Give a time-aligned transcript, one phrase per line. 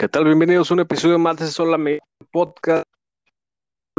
[0.00, 0.26] ¿Qué tal?
[0.26, 2.84] Bienvenidos a un episodio más de Solamente Podcast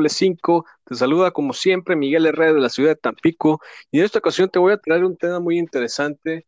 [0.07, 0.65] 5.
[0.85, 3.59] Te saluda como siempre Miguel Herrera de la ciudad de Tampico
[3.91, 6.45] y en esta ocasión te voy a traer un tema muy interesante,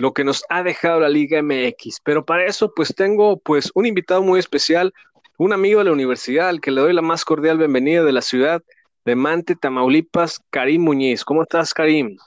[0.00, 2.00] lo que nos ha dejado la Liga MX.
[2.04, 4.92] Pero para eso pues tengo pues un invitado muy especial,
[5.38, 8.20] un amigo de la universidad al que le doy la más cordial bienvenida de la
[8.20, 8.62] ciudad
[9.06, 11.24] de Mante, Tamaulipas, Karim Muñiz.
[11.24, 12.18] ¿Cómo estás, Karim?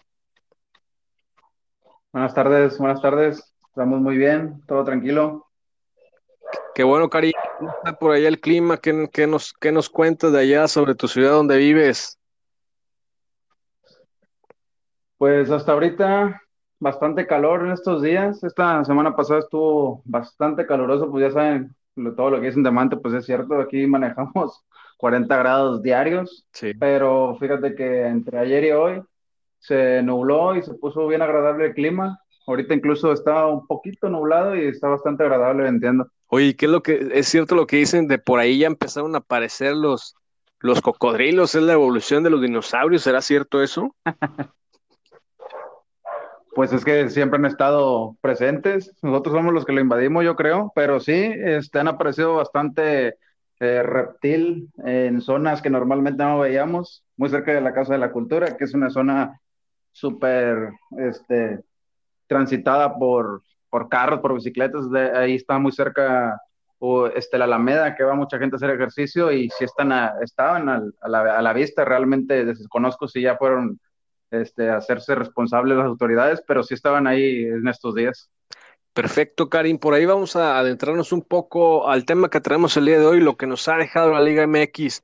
[2.11, 3.53] Buenas tardes, buenas tardes.
[3.67, 5.52] Estamos muy bien, todo tranquilo.
[6.75, 7.09] Qué bueno.
[7.09, 8.77] ¿Cómo está por allá el clima?
[8.77, 8.93] ¿Qué,
[9.27, 12.19] nos, qué nos cuentas de allá sobre tu ciudad donde vives?
[15.17, 16.41] Pues hasta ahorita
[16.79, 18.43] bastante calor en estos días.
[18.43, 21.75] Esta semana pasada estuvo bastante caluroso, pues ya saben,
[22.15, 24.63] todo lo que es en Demante, pues es cierto, aquí manejamos
[24.97, 26.73] 40 grados diarios, sí.
[26.73, 29.03] pero fíjate que entre ayer y hoy
[29.59, 32.19] se nubló y se puso bien agradable el clima.
[32.45, 36.09] Ahorita incluso está un poquito nublado y está bastante agradable, entiendo.
[36.35, 39.13] Oye, ¿qué es lo que es cierto lo que dicen de por ahí ya empezaron
[39.13, 40.15] a aparecer los,
[40.61, 41.53] los cocodrilos?
[41.53, 43.03] ¿Es la evolución de los dinosaurios?
[43.03, 43.95] ¿Será cierto eso?
[46.55, 48.95] pues es que siempre han estado presentes.
[49.03, 53.17] Nosotros somos los que lo invadimos, yo creo, pero sí, este, han aparecido bastante
[53.59, 58.11] eh, reptil en zonas que normalmente no veíamos, muy cerca de la Casa de la
[58.11, 59.39] Cultura, que es una zona
[59.91, 61.59] súper este,
[62.25, 66.39] transitada por por carros, por bicicletas, de, ahí está muy cerca
[66.77, 70.69] o, este, la Alameda, que va mucha gente a hacer ejercicio y si están estaban
[70.69, 73.79] a, la, a, la, vista, realmente desconozco si ya fueron
[74.29, 78.29] este, a hacerse responsables las autoridades, pero sí estaban ahí en estos días.
[78.93, 79.79] Perfecto, Karim.
[79.79, 83.21] Por ahí vamos a adentrarnos un poco al tema que traemos el día de hoy,
[83.21, 85.01] lo que nos ha dejado la Liga MX.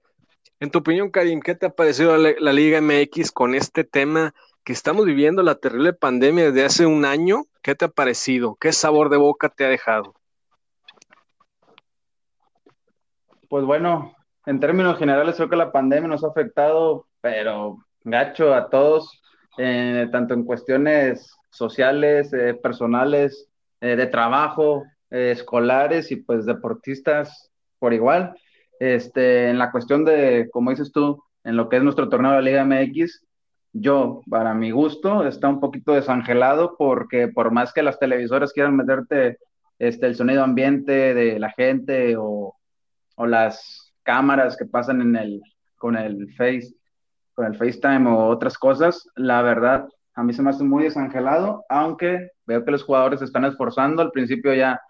[0.59, 4.35] En tu opinión, Karim, ¿qué te ha parecido la, la Liga MX con este tema
[4.63, 7.48] que estamos viviendo, la terrible pandemia desde hace un año?
[7.69, 8.57] ¿Qué te ha parecido?
[8.59, 10.15] ¿Qué sabor de boca te ha dejado?
[13.47, 14.15] Pues bueno,
[14.47, 19.21] en términos generales creo que la pandemia nos ha afectado, pero gacho a todos,
[19.59, 23.47] eh, tanto en cuestiones sociales, eh, personales,
[23.81, 28.33] eh, de trabajo, escolares y pues deportistas por igual.
[28.79, 32.37] Este, en la cuestión de, como dices tú, en lo que es nuestro torneo de
[32.37, 33.27] la Liga MX,
[33.73, 38.75] yo, para mi gusto, está un poquito desangelado porque por más que las televisoras quieran
[38.75, 39.37] meterte
[39.77, 42.55] este, el sonido ambiente de la gente o,
[43.15, 45.41] o las cámaras que pasan en el,
[45.77, 46.73] con el Face,
[47.33, 51.63] con el FaceTime o otras cosas, la verdad, a mí se me hace muy desangelado,
[51.69, 54.81] aunque veo que los jugadores se están esforzando, al principio ya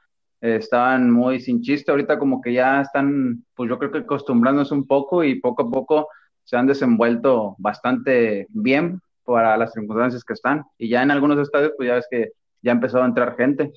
[0.42, 4.88] estaban muy sin chiste, ahorita como que ya están, pues yo creo que acostumbrándose un
[4.88, 6.08] poco y poco a poco
[6.50, 10.64] se han desenvuelto bastante bien para las circunstancias que están.
[10.80, 12.32] Y ya en algunos estadios, pues ya ves que
[12.64, 13.72] ya empezó a entrar gente.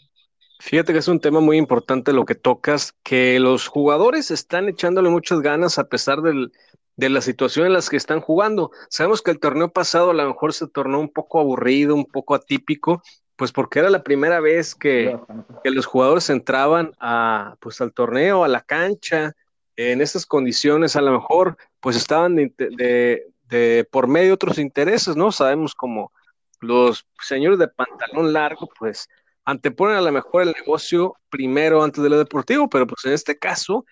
[0.58, 5.10] Fíjate que es un tema muy importante lo que tocas, que los jugadores están echándole
[5.10, 6.50] muchas ganas a pesar del,
[6.96, 8.70] de la situación en las que están jugando.
[8.88, 12.34] Sabemos que el torneo pasado a lo mejor se tornó un poco aburrido, un poco
[12.34, 13.02] atípico,
[13.36, 15.14] pues porque era la primera vez que,
[15.62, 19.34] que los jugadores entraban a, pues al torneo, a la cancha,
[19.76, 25.32] en estas condiciones a lo mejor pues estaban de, por medio de otros intereses, ¿no?
[25.32, 26.12] Sabemos como
[26.60, 29.08] los señores de pantalón largo, pues
[29.44, 33.36] anteponen a lo mejor el negocio primero antes de lo deportivo, pero pues en este
[33.36, 33.84] caso,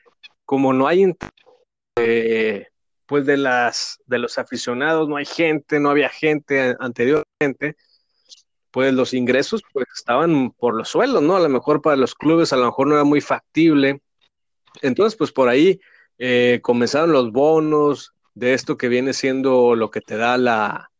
[0.44, 1.12] como no hay
[1.96, 2.68] eh,
[3.06, 7.76] pues de las de los aficionados, no hay gente, no había gente anteriormente,
[8.70, 11.34] pues los ingresos pues estaban por los suelos, ¿no?
[11.34, 14.00] A lo mejor para los clubes a lo mejor no era muy factible.
[14.80, 15.80] Entonces, pues por ahí
[16.22, 20.90] eh, comenzaron los bonos de esto que viene siendo lo que te da la,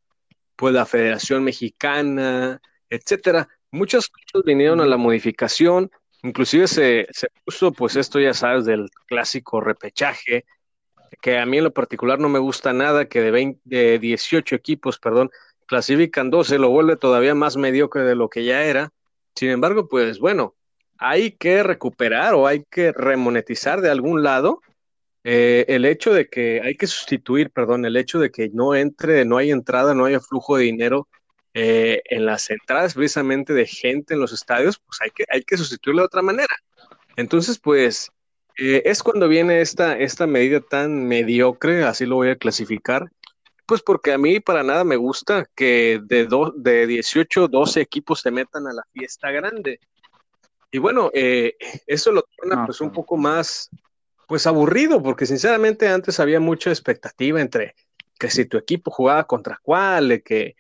[0.57, 3.47] pues, la Federación Mexicana, etcétera.
[3.71, 5.91] Muchas cosas vinieron a la modificación,
[6.23, 10.47] inclusive se, se puso, pues esto ya sabes, del clásico repechaje,
[11.21, 14.57] que a mí en lo particular no me gusta nada, que de, 20, de 18
[14.57, 15.31] equipos, perdón,
[15.67, 18.91] clasifican 12, lo vuelve todavía más mediocre de lo que ya era.
[19.35, 20.55] Sin embargo, pues bueno,
[20.97, 24.63] hay que recuperar o hay que remonetizar de algún lado
[25.23, 29.25] eh, el hecho de que hay que sustituir, perdón, el hecho de que no entre,
[29.25, 31.09] no hay entrada, no haya flujo de dinero
[31.53, 35.59] eh, en las entradas precisamente de gente en los estadios, pues hay que, hay que
[35.59, 36.55] sustituirlo de otra manera.
[37.17, 38.11] Entonces, pues
[38.57, 43.11] eh, es cuando viene esta, esta medida tan mediocre, así lo voy a clasificar,
[43.67, 48.21] pues porque a mí para nada me gusta que de, do, de 18, 12 equipos
[48.21, 49.81] se metan a la fiesta grande.
[50.73, 53.69] Y bueno, eso lo torna pues un poco más,
[54.31, 57.75] pues aburrido, porque sinceramente antes había mucha expectativa entre
[58.17, 60.55] que si tu equipo jugaba contra cuál, que,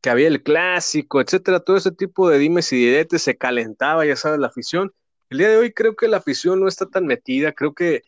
[0.00, 4.14] que había el clásico, etcétera, todo ese tipo de dimes y diretes se calentaba, ya
[4.14, 4.92] sabes, la afición.
[5.28, 8.04] El día de hoy creo que la afición no está tan metida, creo que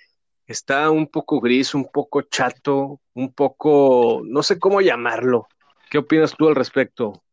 [0.46, 5.48] está un poco gris, un poco chato, un poco, no sé cómo llamarlo.
[5.90, 7.24] ¿Qué opinas tú al respecto?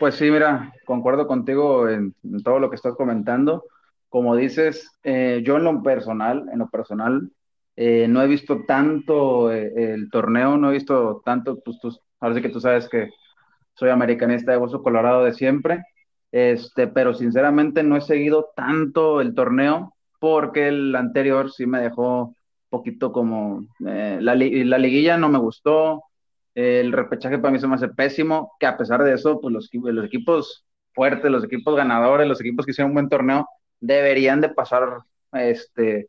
[0.00, 2.12] Pues sí, mira, concuerdo contigo en,
[2.42, 3.64] todo lo que estás comentando.
[4.08, 7.30] Como dices, eh, yo en lo personal, en lo personal,
[7.76, 12.34] eh, no he visto tanto eh, el torneo, no he visto tanto, pues tú, ahora
[12.34, 13.10] sí que tú sabes que
[13.74, 15.84] soy americanista de Hueso Colorado de siempre,
[16.32, 22.34] este, pero sinceramente no he seguido tanto el torneo porque el anterior sí me dejó
[22.70, 26.04] poquito como, la, la liguilla no me gustó,
[26.54, 29.70] el repechaje para mí se me hace pésimo, que a pesar de eso, pues los,
[29.72, 33.48] los equipos fuertes, los equipos ganadores, los equipos que hicieron un buen torneo,
[33.80, 34.98] deberían de pasar,
[35.32, 36.08] este,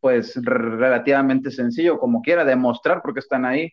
[0.00, 3.72] pues relativamente sencillo, como quiera, demostrar porque están ahí.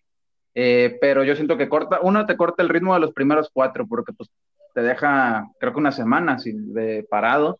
[0.55, 3.87] Eh, pero yo siento que corta, uno te corta el ritmo de los primeros cuatro,
[3.87, 4.29] porque pues
[4.73, 7.59] te deja, creo que una semana sin de parado,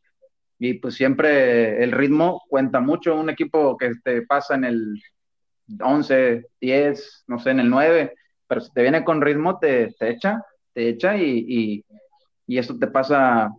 [0.59, 3.15] y pues siempre el ritmo cuenta mucho.
[3.15, 5.01] Un equipo que te pasa en el
[5.81, 8.13] 11, 10, no sé, en el 9,
[8.47, 11.85] pero si te viene con ritmo, te, te echa, te echa y, y,
[12.47, 13.51] y esto te pasa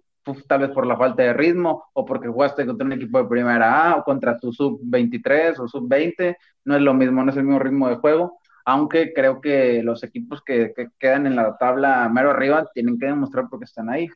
[0.46, 3.90] tal vez por la falta de ritmo o porque jugaste contra un equipo de primera
[3.92, 7.58] A o contra tu sub-23 o sub-20, no es lo mismo, no es el mismo
[7.58, 12.30] ritmo de juego, aunque creo que los equipos que, que quedan en la tabla mero
[12.30, 14.08] arriba tienen que demostrar porque están ahí.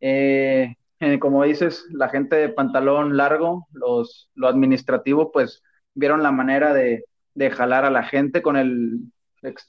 [0.00, 5.62] Eh, eh, como dices, la gente de pantalón largo, los, lo administrativo, pues
[5.94, 7.04] vieron la manera de,
[7.34, 9.00] de jalar a la gente con el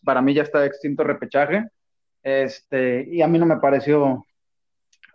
[0.03, 1.67] para mí ya está extinto repechaje,
[2.23, 4.25] este, y a mí no me pareció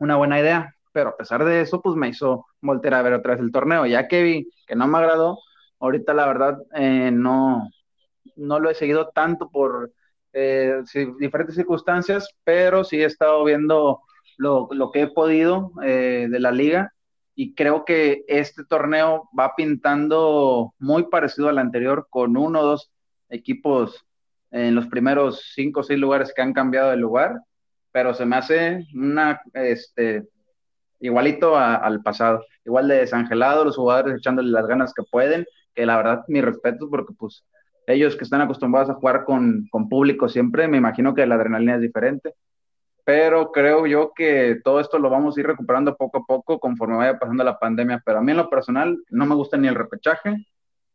[0.02, 3.34] una buena idea, pero a pesar de eso, pues me hizo volver a ver otra
[3.34, 5.38] vez el torneo, ya que vi que no me agradó,
[5.78, 7.70] ahorita la verdad eh, no,
[8.37, 9.93] no lo he seguido tanto por
[10.32, 10.82] eh,
[11.19, 14.00] diferentes circunstancias, pero sí he estado viendo
[14.38, 16.93] lo, lo que he podido eh, de la liga.
[17.34, 22.90] Y creo que este torneo va pintando muy parecido al anterior con uno o dos
[23.31, 24.04] equipos
[24.50, 27.40] en los primeros cinco o seis lugares que han cambiado de lugar,
[27.92, 30.28] pero se me hace una, este,
[31.00, 35.96] igualito al pasado, igual de desangelado, los jugadores echándole las ganas que pueden, que la
[35.96, 37.44] verdad mi respeto porque pues
[37.86, 41.76] ellos que están acostumbrados a jugar con, con público siempre, me imagino que la adrenalina
[41.76, 42.34] es diferente,
[43.04, 46.96] pero creo yo que todo esto lo vamos a ir recuperando poco a poco conforme
[46.96, 49.74] vaya pasando la pandemia, pero a mí en lo personal no me gusta ni el
[49.74, 50.46] repechaje,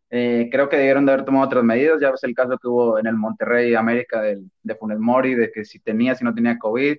[0.10, 2.00] eh, creo que debieron de haber tomado otras medidas.
[2.02, 5.66] Ya ves el caso que hubo en el Monterrey América de Funes Mori, de que
[5.66, 6.98] si tenía, si no tenía COVID.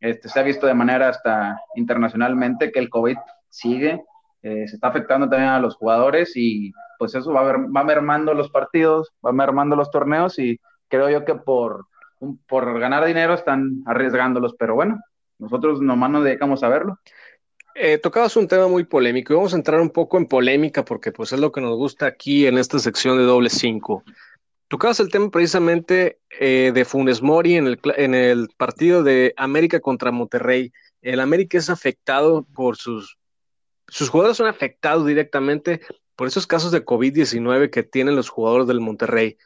[0.00, 3.16] Este, se ha visto de manera hasta internacionalmente que el COVID
[3.50, 4.02] sigue,
[4.42, 8.32] eh, se está afectando también a los jugadores y pues eso va, ver, va mermando
[8.32, 10.58] los partidos, va mermando los torneos y
[10.88, 11.86] creo yo que por,
[12.48, 14.98] por ganar dinero están arriesgándolos, pero bueno,
[15.38, 16.98] nosotros nomás nos dedicamos a verlo.
[17.74, 21.12] Eh, tocabas un tema muy polémico y vamos a entrar un poco en polémica porque
[21.12, 24.04] pues es lo que nos gusta aquí en esta sección de doble cinco.
[24.68, 30.72] Tocabas el tema precisamente eh, de Funes Mori en el, partido de América contra Monterrey.
[31.02, 33.18] El América es afectado por sus,
[33.88, 35.80] sus jugadores son afectados directamente
[36.14, 39.38] por esos casos de COVID-19 que tienen los jugadores del Monterrey.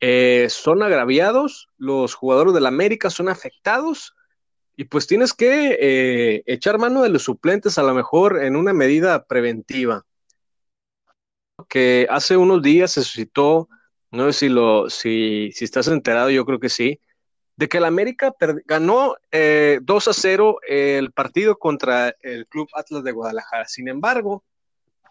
[0.00, 4.16] Eh, son agraviados, los jugadores del América son afectados
[4.76, 8.72] y pues tienes que eh, echar mano de los suplentes a lo mejor en una
[8.72, 10.04] medida preventiva.
[11.68, 13.68] Que hace unos días se suscitó,
[14.10, 17.00] no sé si, lo, si, si estás enterado, yo creo que sí,
[17.56, 23.04] de que el América ganó 2 eh, a 0 el partido contra el Club Atlas
[23.04, 23.68] de Guadalajara.
[23.68, 24.42] Sin embargo,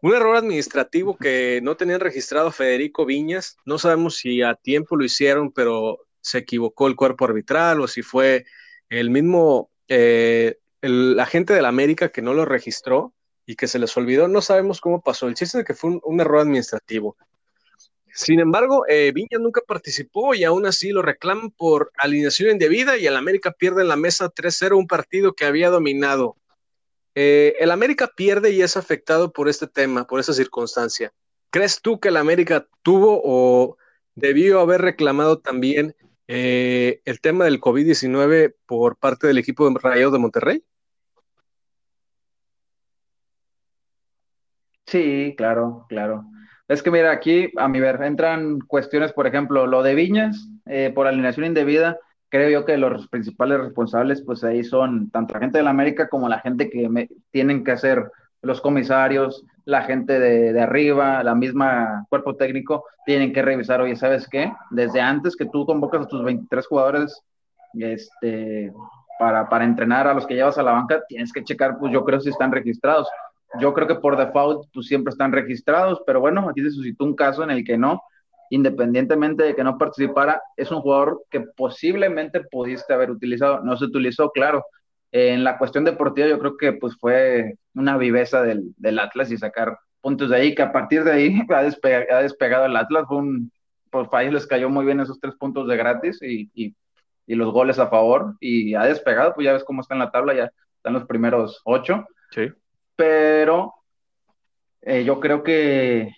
[0.02, 5.06] un error administrativo que no tenían registrado Federico Viñas, no sabemos si a tiempo lo
[5.06, 8.46] hicieron, pero se equivocó el cuerpo arbitral o si fue
[8.92, 13.14] el mismo, eh, el agente de la América que no lo registró
[13.46, 15.28] y que se les olvidó, no sabemos cómo pasó.
[15.28, 17.16] El chiste es que fue un, error administrativo.
[18.14, 23.08] Sin embargo, eh, Viña nunca participó y aún así lo reclaman por alineación indebida y
[23.08, 26.36] el América pierde en la mesa 3-0 un partido que había dominado.
[27.16, 31.14] Eh, el América pierde y es afectado por este tema, por esa circunstancia.
[31.50, 33.78] ¿Crees tú que el América tuvo o
[34.16, 35.96] debió haber reclamado también
[36.34, 40.64] eh, el tema del COVID-19 por parte del equipo de Rayados de Monterrey?
[44.86, 46.24] Sí, claro, claro.
[46.70, 50.90] Es que mira, aquí a mi ver entran cuestiones, por ejemplo, lo de Viñas eh,
[50.96, 52.00] por alineación indebida.
[52.30, 56.08] Creo yo que los principales responsables, pues ahí son tanto la gente de la América
[56.08, 58.10] como la gente que me, tienen que hacer
[58.42, 64.28] los comisarios, la gente de, arriba, la misma cuerpo técnico, tienen que revisar, oye, ¿sabes
[64.28, 64.52] qué?
[64.72, 67.22] Desde antes que tú convocas a tus 23 jugadores,
[67.74, 68.74] este,
[69.20, 72.04] para, para entrenar a los que llevas a la banca, tienes que checar, pues yo
[72.04, 73.08] creo si están registrados.
[73.60, 77.16] Yo creo que por default, pues siempre están registrados, pero bueno, aquí se suscitó un
[77.16, 78.02] caso en el que no,
[78.50, 83.86] independientemente de que no participara, es un jugador que posiblemente pudiste haber utilizado, no se
[83.86, 84.66] utilizó, claro.
[85.12, 89.38] En la cuestión deportiva yo creo que pues fue una viveza del, del Atlas y
[89.38, 93.52] sacar puntos de ahí, que a partir de ahí ha, despegado, el Atlas, fue un,
[93.90, 96.76] por fallos les cayó muy bien esos tres puntos de gratis y, y,
[97.28, 100.12] y, los goles a favor y ha despegado, pues ya ves cómo está en la
[100.12, 102.06] tabla, ya están los primeros ocho.
[102.32, 102.50] Sí.
[102.96, 103.74] Pero
[104.82, 106.12] eh, yo creo que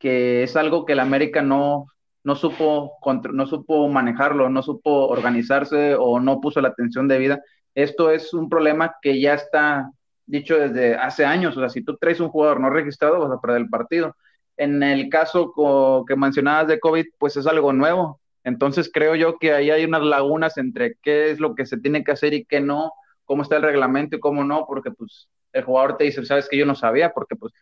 [0.00, 1.86] que es algo que el América no,
[2.24, 2.98] no, supo,
[3.32, 7.40] no supo manejarlo, no supo organizarse o no puso la atención debida.
[7.74, 9.90] Esto es un problema que ya está
[10.26, 11.56] dicho desde hace años.
[11.56, 14.16] O sea, si tú traes un jugador no registrado, vas a perder el partido.
[14.56, 15.52] En el caso
[16.06, 18.20] que mencionabas de COVID, pues es algo nuevo.
[18.44, 22.04] Entonces creo yo que ahí hay unas lagunas entre qué es lo que se tiene
[22.04, 22.92] que hacer y qué no,
[23.24, 26.56] cómo está el reglamento y cómo no, porque pues el jugador te dice, sabes que
[26.56, 27.52] yo no sabía, porque pues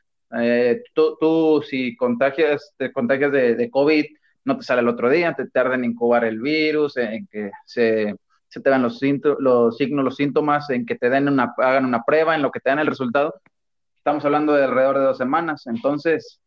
[0.41, 4.05] eh, tú, si contagias, te contagias de, COVID,
[4.45, 8.15] no te sale el otro día, te tarda en incubar el virus, en que se,
[8.49, 12.35] se te dan los, signos, los síntomas, en que te den una, hagan una prueba,
[12.35, 13.35] en lo que te dan el resultado.
[13.97, 15.67] Estamos hablando de alrededor de dos semanas.
[15.67, 16.41] Entonces,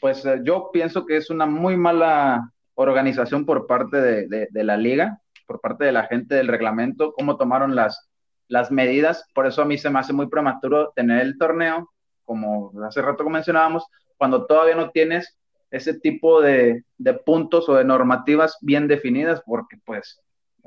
[0.00, 4.76] pues eh, yo pienso que es una muy mala organización por parte de, de, la
[4.76, 8.08] liga, por parte de la gente del reglamento, cómo tomaron las,
[8.70, 9.24] medidas.
[9.34, 11.90] Por eso a mí se me hace muy prematuro tener el torneo
[12.26, 13.86] como hace rato mencionábamos,
[14.18, 15.38] cuando todavía no tienes
[15.70, 16.84] ese tipo de,
[17.24, 20.20] puntos o de normativas bien definidas, porque pues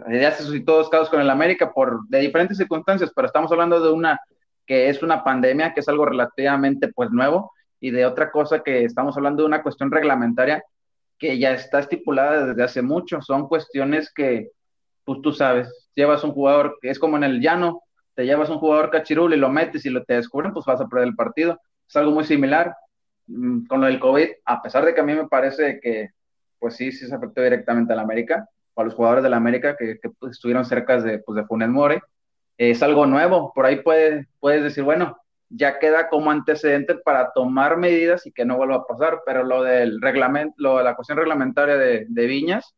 [0.08, 3.80] ya se suscitó dos casos con el América por de diferentes circunstancias, pero estamos hablando
[3.80, 4.20] de una
[4.66, 8.84] que es una pandemia, que es algo relativamente pues nuevo, y de otra cosa que
[8.84, 10.64] estamos hablando de una cuestión reglamentaria
[11.18, 14.52] que ya está estipulada desde hace mucho, son cuestiones que
[15.04, 17.82] pues tú sabes, llevas un jugador que es como en el llano,
[18.14, 20.88] te llevas un jugador cachirul y lo metes y lo te descubren, pues vas a
[20.88, 21.60] perder el partido.
[21.88, 22.76] Es algo muy similar
[23.26, 26.10] mm, con lo del COVID, a pesar de que a mí me parece que,
[26.60, 28.48] pues sí, sí se afectó directamente a la América,
[28.82, 32.02] a los jugadores de la América que, pues, estuvieron cerca de, pues, de Funes More.
[32.58, 35.18] es algo nuevo, por ahí puede, puedes decir, bueno,
[35.50, 39.64] ya queda como antecedente para tomar medidas y que no vuelva a pasar, pero lo
[39.64, 42.76] del reglamento, lo de la cuestión reglamentaria de, de Viñas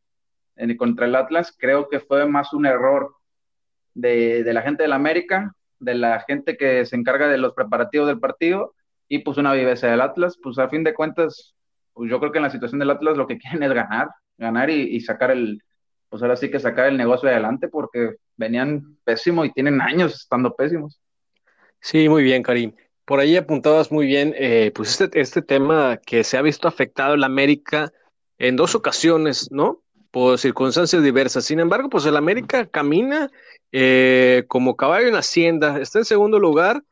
[0.55, 3.15] en, contra el Atlas, creo que fue más un error
[3.93, 8.20] de, la gente del América, de la gente que se encarga de los preparativos del
[8.20, 8.75] partido
[9.08, 11.55] y pues una viveza del Atlas, pues a fin de cuentas,
[11.93, 14.70] pues yo creo que en la situación del Atlas lo que quieren es ganar, ganar
[14.70, 15.62] y, sacar el,
[16.12, 20.53] pues ahora sí que sacar el negocio adelante porque venían pésimo y tienen años estando
[20.53, 21.00] pésimos.
[21.80, 22.74] Sí, muy bien, Karim.
[23.06, 27.13] Por ahí apuntabas muy bien, eh, pues este, este tema que se ha visto afectado
[27.13, 27.94] en América
[28.38, 29.82] en dos ocasiones, ¿no?
[30.12, 31.46] Por circunstancias diversas.
[31.46, 33.32] Sin embargo, pues el América camina
[33.72, 36.84] eh, como caballo en Hacienda, está en segundo lugar,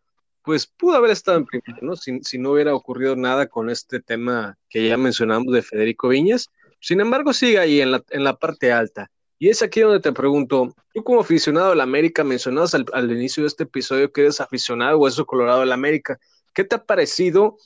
[0.44, 1.98] pues pudo haber estado en primero, ¿no?
[1.98, 6.50] Si, no hubiera ocurrido nada con este tema que ya mencionamos de Federico Viñas.
[6.80, 9.10] Sin embargo, sigue ahí en la, en la parte alta.
[9.38, 13.44] Y es aquí donde te pregunto, tú como aficionado la América, mencionabas al, al, inicio
[13.44, 16.20] de este episodio que eres aficionado o hueso colorado la América,
[16.54, 17.58] ¿qué te ha parecido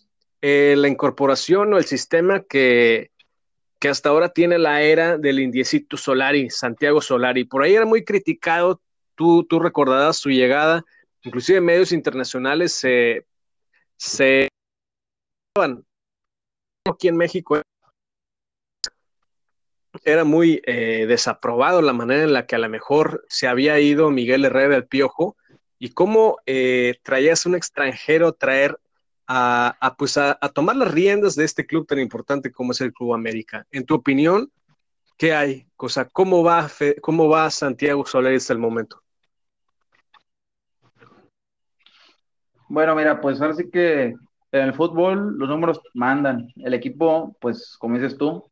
[0.41, 3.09] eh, la incorporación o el sistema que,
[3.79, 7.45] que hasta ahora tiene la era del indiecito Solari, Santiago Solari?
[7.45, 8.79] Por ahí era muy criticado
[9.15, 10.83] Tú, tú recordarás su llegada,
[11.21, 13.25] inclusive medios internacionales se,
[13.97, 14.47] se
[16.89, 17.61] aquí en México
[20.03, 24.09] era muy eh, desaprobado la manera en la que a lo mejor se había ido
[24.09, 25.37] Miguel Herrera del Piojo
[25.77, 28.79] y cómo eh, traías un extranjero traer
[29.27, 33.13] a, pues a, tomar las riendas de este club tan importante como es el Club
[33.13, 33.65] América.
[33.71, 34.51] En tu opinión,
[35.17, 35.67] ¿qué hay?
[35.75, 36.69] Cosa, ¿cómo va,
[37.01, 39.01] cómo va Santiago Soler hasta el momento?
[42.67, 44.15] Bueno, mira, pues ahora sí que
[44.51, 46.47] en el fútbol los números mandan.
[46.57, 48.49] El equipo, pues como dices tú,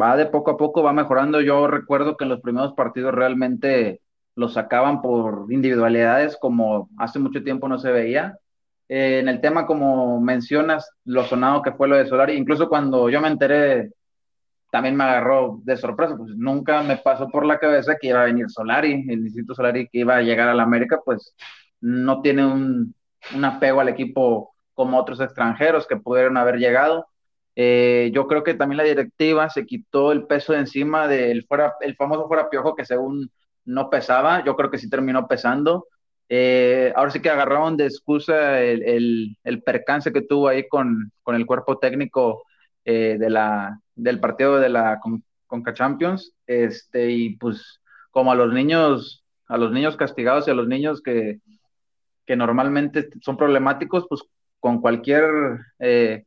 [0.00, 1.40] va de poco a poco, va mejorando.
[1.40, 4.00] Yo recuerdo que en los primeros partidos realmente
[4.34, 8.38] los sacaban por individualidades como hace mucho tiempo no se veía.
[8.88, 13.10] Eh, en el tema, como mencionas, lo sonado que fue lo de Solari, incluso cuando
[13.10, 13.90] yo me enteré,
[14.70, 18.26] también me agarró de sorpresa, pues nunca me pasó por la cabeza que iba a
[18.26, 21.34] venir Solari, el Instituto Solari que iba a llegar a la América, pues
[21.80, 22.94] no tiene un,
[23.34, 27.08] un apego al equipo como otros extranjeros que pudieron haber llegado.
[27.60, 31.74] Eh, yo creo que también la directiva se quitó el peso de encima del fuera,
[31.80, 33.32] el famoso fuera piojo que según
[33.64, 35.88] no pesaba, yo creo que sí terminó pesando.
[36.28, 41.34] Eh, ahora sí que agarraron de excusa el, el, percance que tuvo ahí con, con
[41.34, 42.44] el cuerpo técnico
[42.84, 45.00] eh, de la, del partido de la
[45.48, 47.80] Conca Champions, este, y pues
[48.12, 51.40] como a los niños a los niños castigados y a los niños que,
[52.24, 54.22] que normalmente son problemáticos, pues
[54.60, 55.24] con cualquier,
[55.80, 56.24] eh,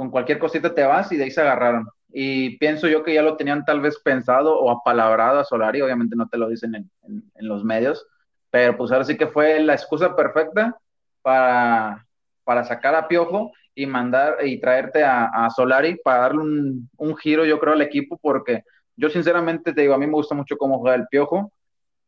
[0.00, 1.86] con cualquier cosita te vas y de ahí se agarraron.
[2.08, 6.16] Y pienso yo que ya lo tenían tal vez pensado o apalabrado a Solari, obviamente
[6.16, 8.06] no te lo dicen en, los medios,
[8.48, 10.74] pero pues ahora sí que fue la excusa perfecta
[11.20, 12.06] para,
[12.44, 17.14] para sacar a Piojo y mandar y traerte a, a Solari para darle un, un,
[17.18, 18.64] giro, yo creo, al equipo, porque
[18.96, 21.52] yo sinceramente te digo, a mí me gusta mucho cómo juega el Piojo,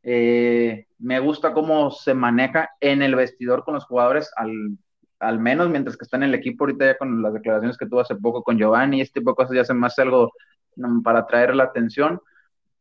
[0.02, 4.78] eh, me gusta cómo se maneja en el vestidor con los jugadores, al,
[5.23, 8.00] al, menos mientras que está en el equipo, ahorita ya con las declaraciones que tuvo
[8.00, 10.33] hace poco con Giovanni, este tipo de cosas ya más algo
[10.76, 12.21] mm, para atraer la atención,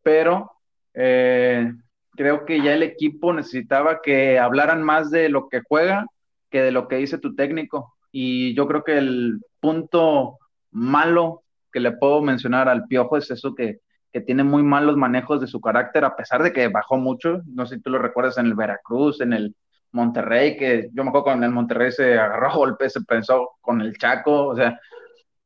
[0.03, 0.51] pero
[0.93, 1.73] eh,
[2.11, 6.05] creo que ya el equipo necesitaba que hablaran más de lo que juega
[6.51, 7.95] que de lo que dice tu técnico.
[8.11, 10.37] Y yo creo que el punto
[10.71, 13.79] malo que le puedo mencionar al Piojo es eso que,
[14.11, 17.41] que tiene muy malos manejos de su carácter, a pesar de que bajó mucho.
[17.47, 19.55] No sé si tú lo recuerdas en el Veracruz, en el
[19.91, 23.81] Monterrey, que yo me acuerdo en el Monterrey se agarró a golpe, se pensó con
[23.81, 24.79] el Chaco, o sea,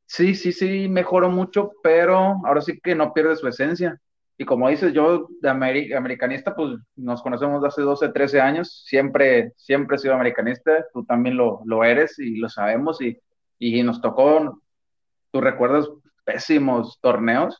[0.06, 4.00] sí, sí, sí, mejoró mucho, pero ahora sí que no pierde su esencia.
[4.38, 9.96] Y como dices, yo de americanista, pues nos conocemos hace 12, 13 años, siempre, siempre
[9.96, 13.18] he sido americanista, tú también lo, lo eres y lo sabemos, y,
[13.60, 14.62] y nos tocó,
[15.32, 15.90] tú recuerdas,
[16.26, 17.58] pésimos torneos,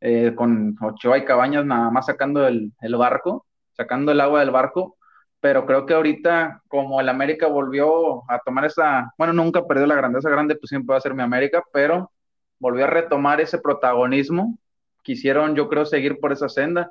[0.00, 4.50] eh, con Ochoa y Cabañas nada más sacando el, el, barco, sacando el agua del
[4.50, 4.98] barco,
[5.44, 9.94] pero creo que ahorita como el América volvió a tomar esa, bueno, nunca perdió la
[9.94, 12.10] grandeza grande, pues siempre va a ser mi América, pero
[12.58, 14.56] volvió a retomar ese protagonismo
[15.02, 16.90] quisieron, yo creo, seguir por esa senda.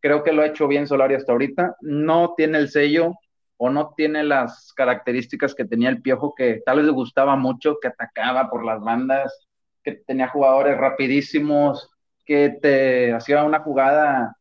[0.00, 1.76] Creo que lo ha hecho bien Solari hasta ahorita.
[1.80, 3.14] No tiene el sello
[3.56, 7.78] o no tiene las características que tenía el Piojo, que tal vez le gustaba mucho,
[7.80, 9.48] que atacaba por las bandas,
[9.82, 11.88] que tenía jugadores rapidísimos,
[12.26, 14.36] que te hacía una jugada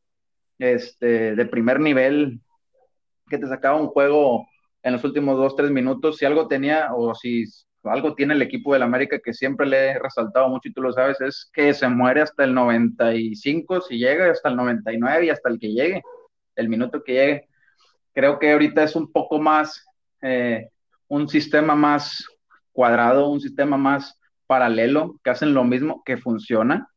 [0.59, 2.41] este, de primer nivel,
[3.33, 4.47] que te sacaba un juego
[4.83, 6.17] en los últimos dos, tres minutos.
[6.17, 7.45] Si algo tenía, o si
[7.83, 10.93] algo tiene el equipo del América que siempre le he resaltado mucho y tú lo
[10.93, 15.49] sabes, es que se muere hasta el 95, si llega, hasta el 99 y hasta
[15.49, 16.03] el que llegue,
[16.55, 17.47] el minuto que llegue.
[18.13, 19.83] Creo que ahorita es un poco más,
[20.21, 20.69] eh,
[21.07, 22.25] un sistema más
[22.71, 26.87] cuadrado, un sistema más paralelo, que hacen lo mismo, que funciona,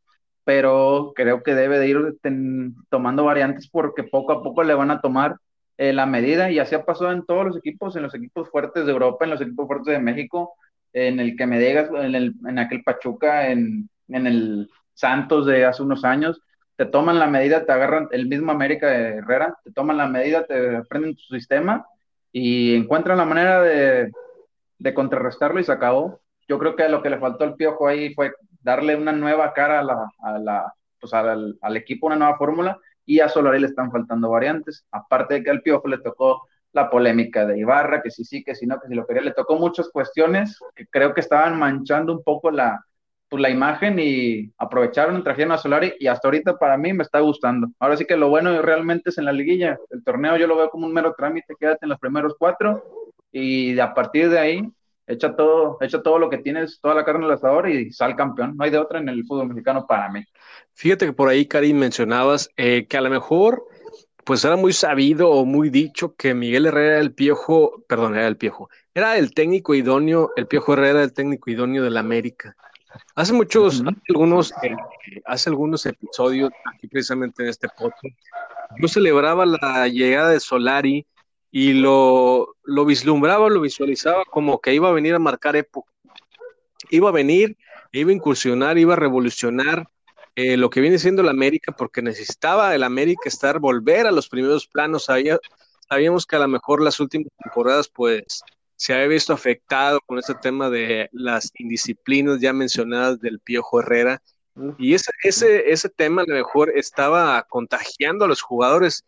[0.44, 1.98] pero creo que debe de ir
[2.90, 5.36] tomando variantes porque poco a poco le van a tomar
[5.78, 8.86] eh, la medida y así ha pasado en todos los equipos, en los equipos fuertes
[8.86, 10.54] de Europa, en los equipos fuertes de México,
[10.92, 15.64] en el que me digas, en, el, en aquel Pachuca, en, en, el Santos de
[15.66, 16.40] hace unos años,
[16.76, 20.46] te toman la medida, te agarran el mismo América de Herrera, te toman la medida,
[20.46, 21.86] te aprenden tu sistema
[22.32, 24.10] y encuentran la manera de,
[24.78, 26.20] de contrarrestarlo y se acabó.
[26.48, 29.80] Yo creo que lo que le faltó al Piojo ahí fue darle una nueva cara
[29.80, 33.68] a la, a la, pues al, al, equipo, una nueva fórmula, y a Solari le
[33.68, 34.84] están faltando variantes.
[34.90, 38.54] Aparte de que al Piojo le tocó la polémica de Ibarra, que si sí, que
[38.54, 42.12] si no, que si lo quería, le tocó muchas cuestiones que creo que estaban manchando
[42.12, 42.84] un poco la,
[43.28, 47.20] pues, la imagen y aprovecharon, trajeron a Solari y hasta ahorita para mí me está
[47.20, 47.68] gustando.
[47.78, 50.68] Ahora sí que lo bueno realmente es en la liguilla, el torneo yo lo veo
[50.68, 52.84] como un mero trámite, quédate en los primeros cuatro
[53.32, 54.68] y a partir de ahí
[55.06, 58.56] echa todo, echa todo lo que tienes, toda la carne al asador y sal campeón.
[58.56, 60.24] No hay de otra en el fútbol mexicano para mí.
[60.74, 63.64] Fíjate que por ahí, Karim, mencionabas eh, que a lo mejor
[64.24, 68.26] pues era muy sabido o muy dicho que Miguel Herrera era el piojo, perdón, era
[68.26, 72.00] el piojo, era el técnico idóneo, el piojo Herrera era el técnico idóneo de la
[72.00, 72.56] América.
[73.14, 74.74] Hace muchos, hace algunos, eh,
[75.26, 78.16] hace algunos episodios, aquí precisamente en este podcast,
[78.80, 81.06] yo celebraba la llegada de Solari
[81.50, 85.90] y lo, lo vislumbraba, lo visualizaba como que iba a venir a marcar época.
[86.90, 87.56] Iba a venir,
[87.92, 89.88] iba a incursionar, iba a revolucionar
[90.34, 94.28] eh, lo que viene siendo la América, porque necesitaba el América estar, volver a los
[94.28, 95.06] primeros planos.
[95.06, 98.42] sabíamos que a lo mejor las últimas temporadas, pues,
[98.76, 104.22] se había visto afectado con este tema de las indisciplinas ya mencionadas del Piojo Herrera.
[104.78, 109.04] Y ese, ese, ese tema a lo mejor estaba contagiando a los jugadores.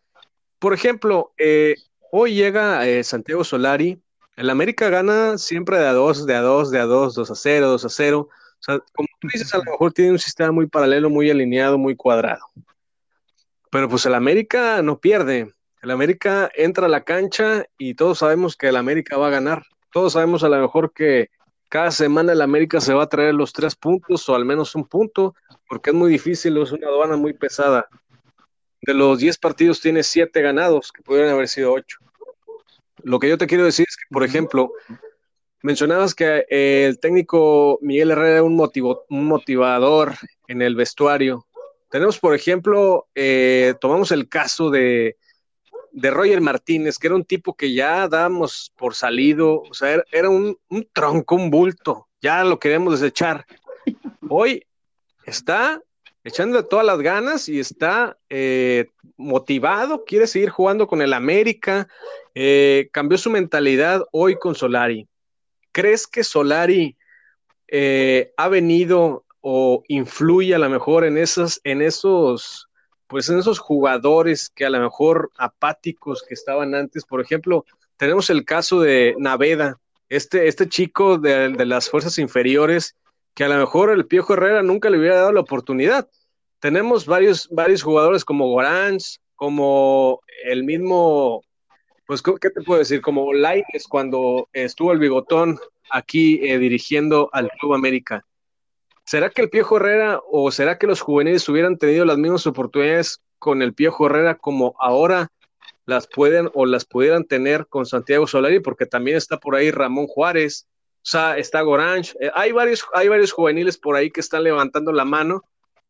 [0.57, 1.75] Por ejemplo, eh,
[2.11, 4.01] hoy llega eh, Santiago Solari,
[4.35, 7.35] el América gana siempre de a dos, de a dos, de a dos, dos a
[7.35, 8.29] cero, dos a cero.
[8.31, 11.77] O sea, como tú dices, a lo mejor tiene un sistema muy paralelo, muy alineado,
[11.77, 12.45] muy cuadrado.
[13.69, 15.53] Pero pues el América no pierde.
[15.81, 19.63] El América entra a la cancha y todos sabemos que el América va a ganar.
[19.91, 21.29] Todos sabemos a lo mejor que
[21.69, 24.85] cada semana el América se va a traer los tres puntos o al menos un
[24.85, 25.35] punto,
[25.67, 27.87] porque es muy difícil, es una aduana muy pesada.
[28.81, 31.99] De los diez partidos tiene siete ganados, que podrían haber sido ocho.
[33.03, 34.71] Lo que yo te quiero decir es que, por ejemplo,
[35.61, 40.13] Mencionabas que eh, el técnico Miguel Herrera era un, motivo, un motivador
[40.47, 41.47] en el vestuario.
[41.89, 45.17] Tenemos, por ejemplo, eh, tomamos el caso de,
[45.91, 50.29] de Roger Martínez, que era un tipo que ya damos por salido, o sea, era,
[50.29, 50.57] un,
[50.93, 53.45] tronco, un bulto, ya lo queremos desechar.
[54.29, 54.65] Hoy
[55.25, 55.81] está
[56.29, 58.87] echándole todas las ganas y está eh,
[59.17, 61.87] motivado, quiere seguir jugando con el América,
[62.33, 65.07] eh, cambió su mentalidad hoy con Solari.
[65.71, 66.97] ¿Crees que Solari
[67.67, 72.69] eh, ha venido o influye a lo mejor en esos, en esos
[73.09, 77.65] pues en esos jugadores que a lo mejor apáticos que estaban antes, por ejemplo,
[77.97, 82.95] tenemos el caso de Naveda, este, este chico de, las fuerzas inferiores,
[83.33, 86.07] que a lo mejor el Piojo Herrera nunca le hubiera dado la oportunidad.
[86.59, 91.41] Tenemos varios, varios jugadores como Goranz, como el mismo,
[92.05, 93.01] pues, ¿qué te puedo decir?
[93.01, 95.57] Como Laines cuando estuvo el bigotón
[95.89, 98.25] aquí eh, dirigiendo al Club América.
[99.05, 103.21] ¿Será que el Piojo Herrera o será que los juveniles hubieran tenido las mismas oportunidades
[103.39, 105.29] con el Piojo Herrera como ahora
[105.85, 108.59] las pueden o las pudieran tener con Santiago Solari?
[108.59, 110.67] Porque también está por ahí Ramón Juárez,
[110.97, 114.91] o sea, está Gorange, eh, hay, varios, hay varios juveniles por ahí que están levantando
[114.91, 115.43] la mano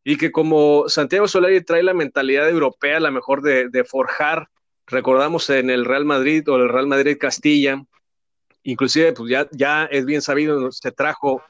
[0.04, 4.48] y que como Santiago Solari trae la mentalidad europea, la mejor de, de forjar,
[4.86, 7.82] recordamos en el Real Madrid o el Real Madrid Castilla,
[8.62, 11.42] inclusive pues ya, ya es bien sabido, se trajo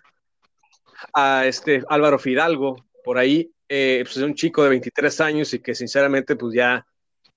[1.14, 5.60] a este Álvaro Fidalgo, por ahí, eh, pues es un chico de 23 años y
[5.60, 6.86] que sinceramente pues ya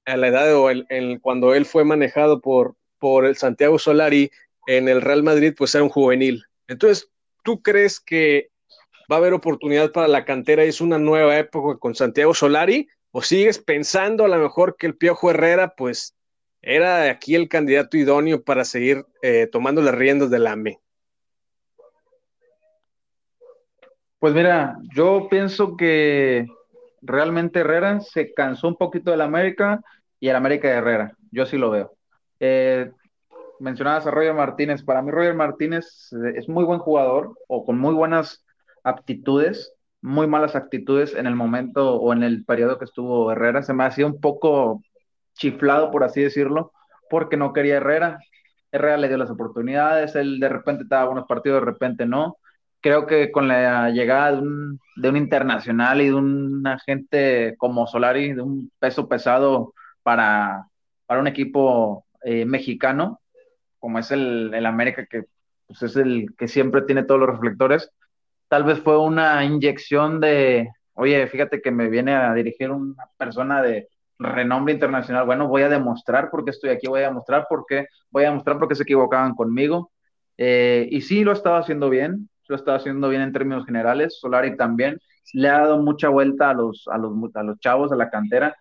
[0.05, 4.31] a la edad o el, cuando él fue manejado por, por el Santiago Solari
[4.67, 6.43] en el Real Madrid, pues era un juvenil.
[6.67, 7.09] Entonces,
[7.43, 8.49] ¿tú crees que
[9.11, 12.87] va a haber oportunidad para la cantera es una nueva época con Santiago Solari?
[13.11, 16.15] ¿O sigues pensando a lo mejor que el Piojo Herrera, pues,
[16.61, 20.79] era aquí el candidato idóneo para seguir eh, tomando las riendas del AME?
[24.17, 26.47] Pues mira, yo pienso que
[27.01, 29.81] realmente Herrera se cansó un poquito del América
[30.19, 31.17] y el América de Herrera.
[31.29, 31.93] Yo sí lo veo.
[32.39, 32.89] Eh,
[33.59, 34.81] mencionabas a Roger Martínez.
[34.81, 38.42] Para mí, Roger Martínez es muy buen jugador o con muy buenas
[38.83, 43.63] aptitudes, muy malas actitudes en el momento o en el periodo que estuvo Herrera.
[43.63, 44.81] Se me hacía un poco
[45.33, 46.71] chiflado, por así decirlo,
[47.09, 48.19] porque no quería Herrera.
[48.71, 52.37] Herrera le dio las oportunidades, él de repente estaba buenos partidos, de repente no
[52.83, 57.87] creo que con la llegada de un, de un internacional y de un agente como
[57.87, 60.67] Solari, de un peso pesado para,
[61.05, 63.21] para un equipo eh, mexicano,
[63.79, 65.23] como es el, el América, que
[65.65, 67.89] pues, es el que siempre tiene todos los reflectores,
[68.53, 73.63] tal vez fue una inyección de, oye, fíjate que me viene a dirigir una persona
[73.63, 73.89] de
[74.19, 77.87] renombre internacional, bueno, voy a demostrar por qué estoy aquí, voy a demostrar por qué,
[78.11, 79.91] voy a demostrar por qué se equivocaban conmigo.
[80.37, 84.19] Eh, y sí, lo estaba haciendo bien, lo está haciendo bien en términos generales.
[84.19, 84.99] Solari también
[85.33, 88.55] le ha dado mucha vuelta a los, a los, a los chavos, a la cantera.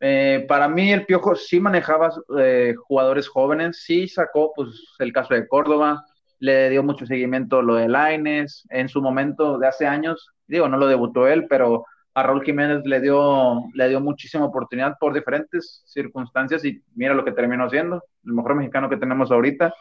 [0.00, 5.34] Eh, para mí el Piojo sí manejaba eh, jugadores jóvenes, sí sacó pues el caso
[5.34, 6.06] de Córdoba,
[6.38, 10.76] le dio mucho seguimiento lo de Laines, en su momento de hace años, digo, no
[10.76, 15.82] lo debutó él, pero a Raúl Jiménez le dio, le dio muchísima oportunidad por diferentes
[15.86, 19.74] circunstancias y mira lo que terminó siendo, el mejor mexicano que tenemos ahorita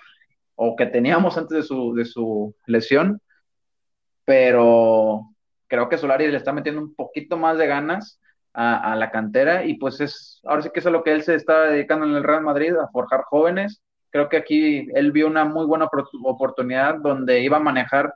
[0.55, 3.21] o que teníamos antes de su, de su lesión
[4.25, 5.29] pero
[5.67, 8.19] creo que Solari le está metiendo un poquito más de ganas
[8.53, 11.35] a, la cantera y pues es, ahora sí que es a lo que él se
[11.35, 13.81] está dedicando en el Real Madrid, a forjar jóvenes.
[14.15, 15.89] Creo que aquí él vio una muy buena
[16.23, 18.13] oportunidad donde iba a manejar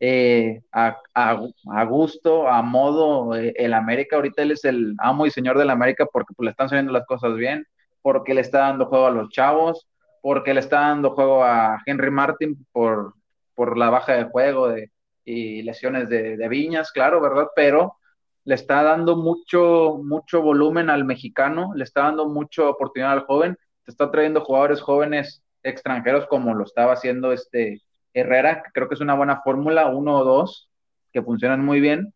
[0.00, 4.16] eh, a, gusto, a modo eh, el América.
[4.16, 7.06] Ahorita él es el amo y señor del América porque pues, le están saliendo las
[7.06, 7.64] cosas bien,
[8.02, 9.86] porque le está dando juego a los chavos,
[10.22, 13.14] porque le está dando juego a Henry Martin por,
[13.54, 14.90] por la baja de juego de,
[15.24, 17.46] y lesiones de, Viñas, claro, ¿verdad?
[17.54, 17.94] Pero
[18.42, 23.56] le está dando mucho, mucho volumen al mexicano, le está dando mucha oportunidad al joven,
[23.88, 27.80] te está trayendo jugadores jóvenes extranjeros como lo estaba haciendo este
[28.12, 30.68] Herrera, creo que es una buena fórmula, uno o dos,
[31.10, 32.12] que funcionan muy bien.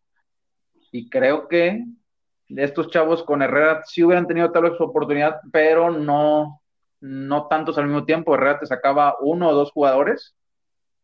[0.91, 1.83] Y creo que
[2.47, 6.61] estos chavos con Herrera sí hubieran tenido tal vez su oportunidad, pero no,
[7.01, 8.35] no tantos al mismo tiempo.
[8.35, 10.35] Herrera te sacaba uno o dos jugadores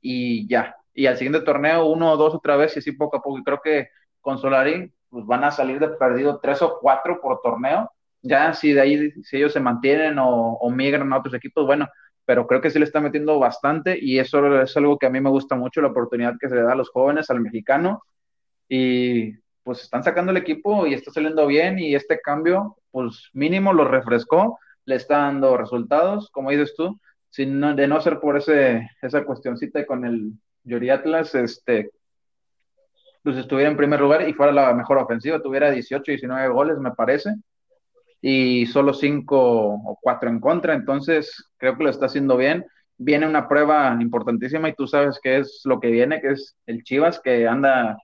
[0.01, 3.21] y ya, y al siguiente torneo uno o dos otra vez y así poco a
[3.23, 3.39] poco.
[3.39, 3.89] Y creo que
[4.21, 7.91] con Solari pues van a salir de perdido tres o cuatro por torneo.
[8.21, 11.88] Ya si de ahí, si ellos se mantienen o, migran a otros equipos, bueno,
[12.25, 15.19] pero creo que sí le está metiendo bastante y eso es algo que a mí
[15.21, 18.03] me gusta mucho, la oportunidad que se le da a los jóvenes, al mexicano.
[18.67, 23.73] Y pues están sacando el equipo y está saliendo bien y este cambio, pues mínimo
[23.73, 28.89] lo refrescó, le está dando resultados, como dices tú, sin, de no ser por ese,
[29.01, 31.91] esa cuestioncita con el, Yori Atlas, este,
[33.23, 36.91] pues estuviera en primer lugar y fuera la mejor ofensiva, tuviera 18, 19 goles, me
[36.91, 37.34] parece.
[38.21, 42.65] Y solo cinco o cuatro en contra, entonces creo que lo está haciendo bien.
[42.97, 46.84] Viene una prueba importantísima y tú sabes qué es lo que viene, que es el
[46.84, 47.97] Chivas, que anda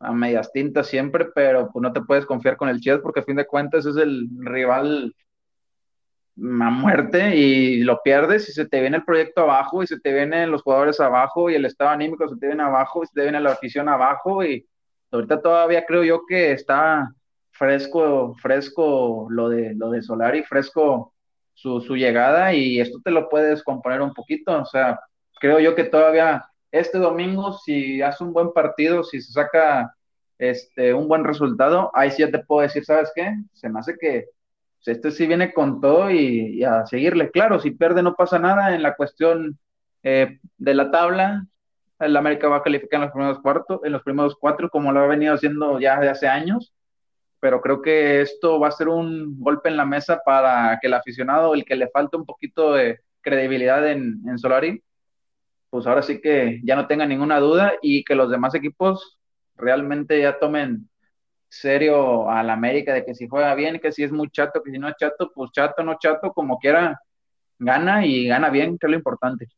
[0.00, 3.24] a medias tintas siempre, pero pues no te puedes confiar con el Chivas porque a
[3.24, 5.14] fin de cuentas es el rival
[6.36, 10.12] a muerte y lo pierdes y se te viene el proyecto abajo y se te
[10.12, 13.22] vienen los jugadores abajo y el estado anímico se te viene abajo y se te
[13.22, 14.66] viene la afición abajo y
[15.10, 17.12] ahorita todavía creo yo que está
[17.60, 21.12] fresco, fresco lo de, lo de Solari, fresco
[21.52, 24.98] su, su llegada y esto te lo puedes componer un poquito, o sea,
[25.38, 29.94] creo yo que todavía este domingo, si hace un buen partido, si se saca
[30.38, 33.34] este, un buen resultado, ahí sí ya te puedo decir, ¿sabes qué?
[33.52, 34.28] Se me hace que
[34.86, 37.30] este sí viene con todo y, a seguirle.
[37.30, 39.58] Claro, si pierde no pasa nada en la cuestión
[40.02, 41.44] eh, de la tabla.
[41.98, 45.00] El América va a calificar en los primeros cuartos, en los primeros cuatro, como lo
[45.00, 46.72] ha venido haciendo ya de hace años.
[47.40, 50.94] Pero creo que esto va a ser un golpe en la mesa para que el
[50.94, 54.82] aficionado, el que le falta un poquito de credibilidad en, en Solari,
[55.70, 59.18] pues ahora sí que ya no tenga ninguna duda y que los demás equipos
[59.56, 60.88] realmente ya tomen
[61.48, 64.78] serio al América de que si juega bien, que si es muy chato, que si
[64.78, 67.00] no es chato, pues chato, no chato, como quiera,
[67.58, 69.48] gana y gana bien, que es lo importante.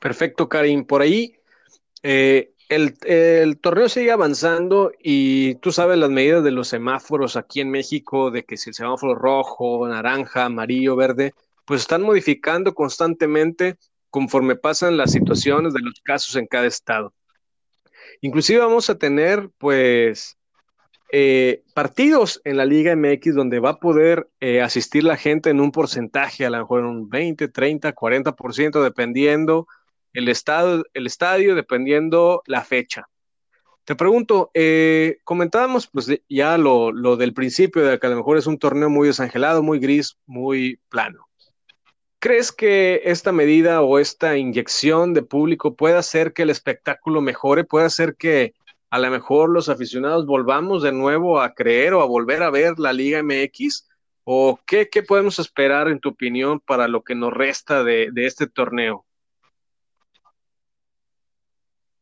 [0.00, 0.84] Perfecto, Karim.
[0.84, 1.34] Por ahí,
[2.02, 7.70] eh, el, torneo sigue avanzando y tú sabes las medidas de los semáforos aquí en
[7.70, 11.32] México, de que si el semáforo rojo, naranja, amarillo, verde,
[11.64, 13.76] pues están modificando constantemente
[14.10, 17.12] conforme pasan las situaciones de los casos en cada estado.
[18.20, 20.36] Inclusive vamos a tener, pues,
[21.12, 25.60] eh, partidos en la Liga MX donde va a poder eh, asistir la gente en
[25.60, 29.68] un porcentaje, a lo mejor en un 20, 30, 40%, dependiendo
[30.16, 33.08] el, estado, el estadio, dependiendo la fecha.
[33.84, 38.36] Te pregunto, eh, comentábamos pues ya lo, lo del principio de que a lo mejor
[38.36, 41.26] es un torneo muy desangelado, muy gris, muy plano.
[42.18, 47.62] ¿Crees que esta medida o esta inyección de público puede hacer que el espectáculo mejore?
[47.62, 48.54] ¿Puede hacer que
[48.90, 52.78] a lo mejor los aficionados volvamos de nuevo a creer o a volver a ver
[52.78, 53.86] la Liga MX?
[54.24, 59.05] ¿O qué, podemos esperar, en tu opinión, para lo que nos resta de, este torneo?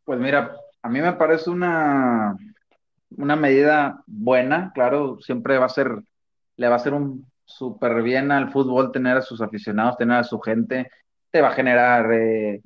[0.04, 2.36] Pues mira, a mí me parece una,
[3.16, 5.90] una medida buena, claro, siempre va a ser,
[6.56, 10.24] le va a ser un súper bien al fútbol tener a sus aficionados, tener a
[10.24, 10.90] su gente,
[11.30, 12.62] te va a generar eh,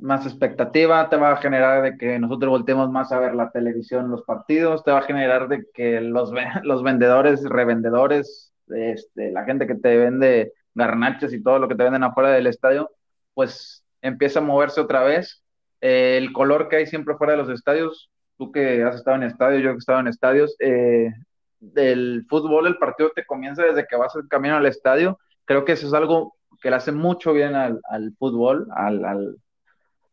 [0.00, 4.10] más expectativa, te va a generar de que nosotros volteemos más a ver la televisión,
[4.10, 9.66] los partidos, te va a generar de que los, los vendedores, revendedores, este, la gente
[9.66, 12.90] que te vende garnachas y todo lo que te venden afuera del estadio,
[13.34, 15.42] pues empieza a moverse otra vez.
[15.80, 19.24] Eh, el color que hay siempre fuera de los estadios, tú que has estado en
[19.24, 21.12] estadios, yo que he estado en estadios, eh,
[21.60, 25.18] del fútbol, el partido te comienza desde que vas el camino al estadio.
[25.44, 27.80] Creo que eso es algo que le hace mucho bien al,
[28.18, 29.36] fútbol, al,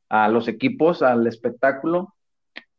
[0.09, 2.13] a los equipos, al espectáculo,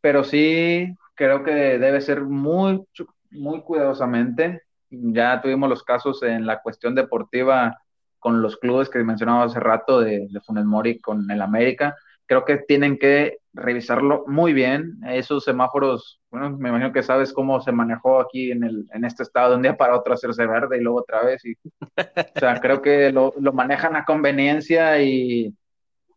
[0.00, 2.84] pero sí creo que debe ser muy,
[3.30, 4.62] muy cuidadosamente.
[4.90, 7.78] Ya tuvimos los casos en la cuestión deportiva
[8.18, 11.96] con los clubes que mencionaba hace rato de, de Funes Mori con el América.
[12.26, 14.98] Creo que tienen que revisarlo muy bien.
[15.06, 19.22] Esos semáforos, bueno, me imagino que sabes cómo se manejó aquí en, el, en este
[19.22, 21.44] estado de un día para otro hacerse verde y luego otra vez.
[21.44, 25.54] Y, o sea, creo que lo, lo manejan a conveniencia y,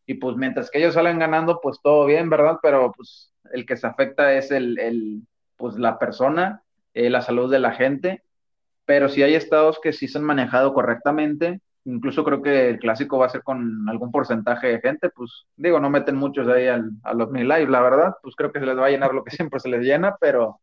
[0.06, 2.58] y, pues mientras que ellos salen ganando, pues todo bien, ¿verdad?
[2.62, 5.22] Pero pues el que se afecta es el, el
[5.58, 8.24] pues la persona, eh, la salud de la gente.
[8.86, 13.18] Pero si hay estados que sí se han manejado correctamente, incluso creo que el clásico
[13.18, 16.92] va a ser con algún porcentaje de gente, pues digo, no meten muchos ahí al,
[17.04, 19.24] a los mil live, la verdad, pues creo que se les va a llenar lo
[19.24, 20.60] que siempre se les llena, pero,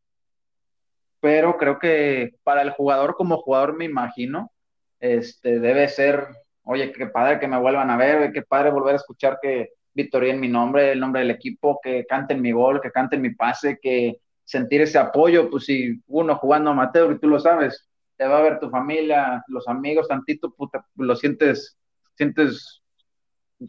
[1.20, 4.52] pero creo que para el jugador como jugador me imagino,
[5.00, 6.28] este, debe ser,
[6.62, 10.40] oye, qué padre que me vuelvan a ver, qué padre volver a escuchar que en
[10.40, 14.18] mi nombre, el nombre del equipo, que canten mi gol, que canten mi pase, que
[14.44, 18.42] sentir ese apoyo, pues si uno jugando amateur y tú lo sabes, te va a
[18.42, 21.78] ver tu familia, los amigos, tantito, puta, lo sientes,
[22.14, 22.82] sientes,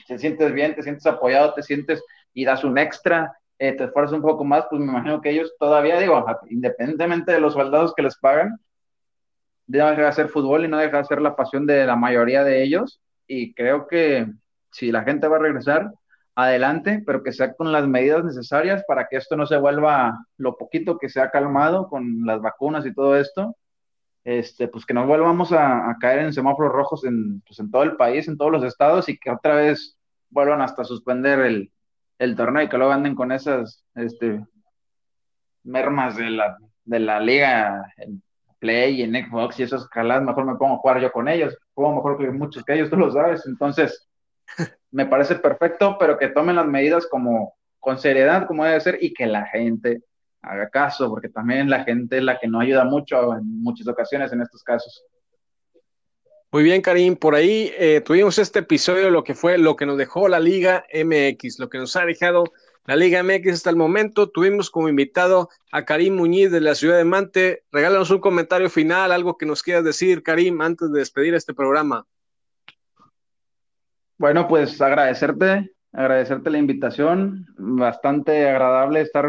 [0.08, 2.04] te sientes bien, te sientes apoyado, te sientes
[2.34, 5.54] y das un extra, eh, te esfuerzas un poco más, pues me imagino que ellos
[5.60, 8.60] todavía, digo, independientemente de los soldados que les pagan,
[9.68, 12.64] deja de hacer fútbol y no deja de ser la pasión de la mayoría de
[12.64, 13.02] ellos.
[13.28, 14.28] Y creo que
[14.72, 15.92] si la gente va a regresar,
[16.36, 20.58] adelante, pero que sea con las medidas necesarias para que esto no se vuelva lo
[20.58, 23.56] poquito que se ha calmado con las vacunas y todo esto,
[24.26, 27.96] este, pues que no volvamos a, caer en semáforos rojos en, pues en todo el
[27.96, 29.98] país, en todos los estados y que otra vez
[30.30, 31.72] vuelvan hasta suspender el,
[32.18, 34.44] el torneo y que luego anden con esas este,
[35.64, 37.86] mermas de la, de la liga
[38.58, 41.56] Play y en Xbox y esas escalas, mejor me pongo a jugar yo con ellos,
[41.76, 44.10] juego mejor que muchos que ellos, tú lo sabes, entonces
[44.92, 49.14] me parece perfecto, pero que tomen las medidas como con seriedad, como debe ser, y
[49.14, 50.02] que la gente
[50.46, 54.32] haga caso, porque también la gente es la que no ayuda mucho en muchas ocasiones
[54.32, 55.06] en estos casos.
[56.52, 59.98] Muy bien, Karim, por ahí eh, tuvimos este episodio, lo que fue lo que nos
[59.98, 62.46] dejó la Liga MX, lo que nos ha dejado
[62.86, 64.30] la Liga MX hasta el momento.
[64.30, 67.64] Tuvimos como invitado a Karim Muñiz de la ciudad de Mante.
[67.72, 72.06] Regálanos un comentario final, algo que nos quieras decir, Karim, antes de despedir este programa.
[74.18, 77.48] Bueno, pues agradecerte, agradecerte la invitación.
[77.58, 79.26] Bastante agradable estar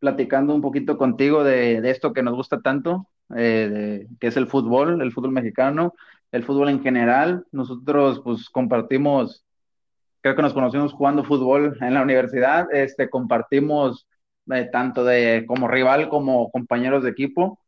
[0.00, 5.00] platicando un poquito contigo de, esto que nos gusta tanto, eh, que es el fútbol,
[5.02, 5.94] el fútbol mexicano,
[6.32, 7.46] el fútbol en general.
[7.52, 9.44] Nosotros pues compartimos
[10.20, 14.06] creo que nos conocimos jugando fútbol en la universidad, este, compartimos
[14.52, 17.60] eh, tanto de como rival como compañeros de equipo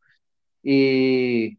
[0.63, 1.59] y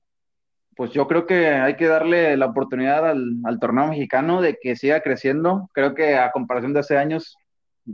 [0.75, 4.75] pues yo creo que hay que darle la oportunidad al, al, torneo mexicano de que
[4.75, 5.69] siga creciendo.
[5.73, 7.37] Creo que a comparación de hace años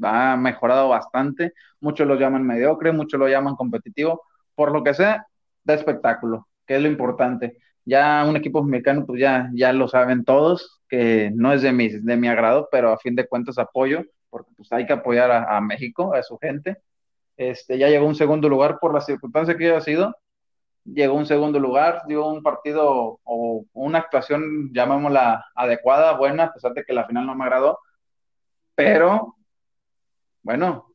[0.04, 1.54] ha mejorado bastante.
[1.80, 4.24] Muchos lo llaman mediocre, muchos lo llaman competitivo.
[4.56, 5.26] Por lo que sea,
[5.64, 7.58] da espectáculo, que es lo importante.
[7.86, 11.90] Ya un equipo mexicano, pues ya, ya lo saben todos, que no es de mi,
[11.90, 15.60] de mi agrado, pero a fin de cuentas apoyo, porque pues hay que apoyar a,
[15.62, 16.78] México, a su gente.
[17.38, 20.16] Este, ya llegó un segundo lugar por la circunstancia que haya sido,
[20.86, 26.74] llegó un segundo lugar, dio un partido o una actuación, llamémosla adecuada, buena, a pesar
[26.74, 27.80] de que la final no me agradó,
[28.76, 29.36] pero
[30.44, 30.88] bueno,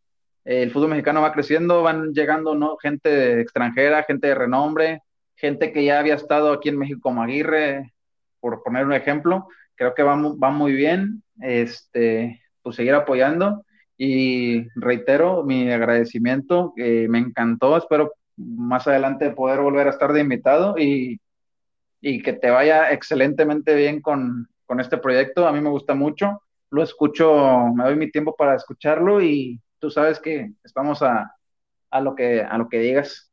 [0.45, 2.77] el fútbol mexicano va creciendo, van llegando ¿no?
[2.77, 5.03] gente extranjera, gente de renombre,
[5.37, 7.93] gente que ya había estado aquí en México como Aguirre,
[8.41, 13.65] por poner un ejemplo, creo que va, va muy bien, este, pues seguir apoyando
[13.97, 20.21] y reitero mi agradecimiento, que me encantó, espero más adelante poder volver a estar de
[20.21, 21.21] invitado y,
[22.01, 26.43] y que te vaya excelentemente bien con, con este proyecto, a mí me gusta mucho,
[26.75, 27.33] lo escucho,
[27.73, 31.33] me doy mi tiempo para escucharlo y tú sabes que estamos a,
[31.91, 33.31] a lo, que, a lo que digas.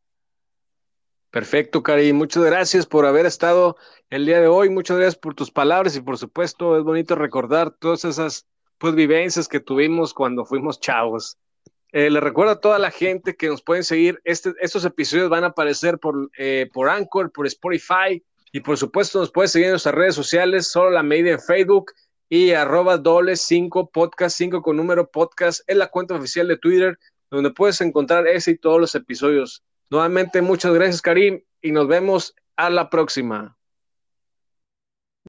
[1.32, 2.14] Perfecto, Cari.
[2.14, 3.78] Muchas gracias por haber estado
[4.12, 4.70] el día de hoy.
[4.70, 8.46] Muchas gracias por tus palabras y por supuesto es bonito recordar todas esas
[8.78, 11.40] pues, vivencias que tuvimos cuando fuimos chavos.
[11.94, 14.22] Eh, le recuerdo a toda la gente que nos pueden seguir.
[14.24, 19.18] Este, estos episodios van a aparecer por, eh, por Anchor, por Spotify y por supuesto
[19.18, 21.92] nos puedes seguir en nuestras redes sociales, solo la media en Facebook
[22.34, 26.98] y arroba doble 5 podcast 5 con número podcast en la cuenta oficial de Twitter
[27.30, 29.64] donde puedes encontrar ese y todos los episodios.
[29.90, 33.58] Nuevamente, muchas gracias, Karim, y nos vemos a la próxima.